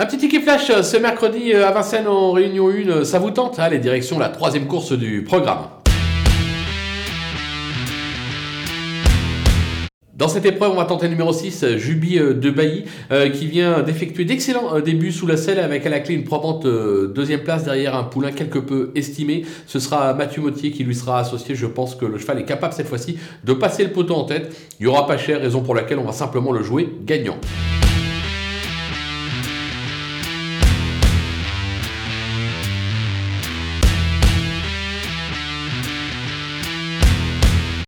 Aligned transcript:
Un 0.00 0.06
petit 0.06 0.16
ticket 0.16 0.40
flash 0.40 0.70
euh, 0.70 0.82
ce 0.82 0.96
mercredi 0.96 1.52
euh, 1.52 1.68
à 1.68 1.72
Vincennes 1.72 2.08
en 2.08 2.32
réunion 2.32 2.70
1, 2.70 2.72
euh, 2.88 3.04
ça 3.04 3.18
vous 3.18 3.32
tente 3.32 3.58
hein, 3.58 3.64
Allez, 3.64 3.78
direction 3.78 4.18
la 4.18 4.30
troisième 4.30 4.66
course 4.66 4.92
du 4.92 5.22
programme. 5.24 5.58
Dans 10.14 10.28
cette 10.28 10.46
épreuve, 10.46 10.72
on 10.72 10.76
va 10.76 10.86
tenter 10.86 11.04
le 11.04 11.10
numéro 11.10 11.34
6, 11.34 11.76
Jubi 11.76 12.18
de 12.18 12.50
Bailly, 12.50 12.84
qui 13.32 13.46
vient 13.46 13.82
d'effectuer 13.82 14.26
d'excellents 14.26 14.78
débuts 14.80 15.12
sous 15.12 15.26
la 15.26 15.38
selle 15.38 15.58
avec 15.58 15.86
à 15.86 15.90
la 15.90 16.00
clé 16.00 16.14
une 16.14 16.24
probante 16.24 16.66
deuxième 16.66 17.40
place 17.40 17.64
derrière 17.64 17.96
un 17.96 18.04
poulain 18.04 18.30
quelque 18.30 18.58
peu 18.58 18.92
estimé. 18.94 19.46
Ce 19.66 19.78
sera 19.78 20.12
Mathieu 20.12 20.42
Mottier 20.42 20.72
qui 20.72 20.84
lui 20.84 20.94
sera 20.94 21.20
associé. 21.20 21.54
Je 21.54 21.64
pense 21.64 21.94
que 21.94 22.04
le 22.04 22.18
cheval 22.18 22.38
est 22.38 22.44
capable 22.44 22.74
cette 22.74 22.88
fois-ci 22.88 23.18
de 23.44 23.54
passer 23.54 23.82
le 23.82 23.92
poteau 23.92 24.14
en 24.14 24.24
tête. 24.24 24.54
Il 24.78 24.84
n'y 24.84 24.92
aura 24.92 25.06
pas 25.06 25.16
cher, 25.16 25.40
raison 25.40 25.62
pour 25.62 25.74
laquelle 25.74 25.98
on 25.98 26.04
va 26.04 26.12
simplement 26.12 26.52
le 26.52 26.62
jouer 26.62 26.90
gagnant. 27.06 27.38